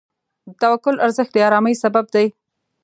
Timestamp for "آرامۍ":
1.47-1.73